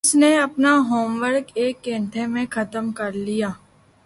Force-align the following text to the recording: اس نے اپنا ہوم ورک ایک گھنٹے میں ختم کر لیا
اس 0.05 0.13
نے 0.21 0.29
اپنا 0.39 0.71
ہوم 0.87 1.11
ورک 1.21 1.47
ایک 1.61 1.75
گھنٹے 1.85 2.23
میں 2.33 2.45
ختم 2.51 2.85
کر 2.99 3.11
لیا 3.27 3.49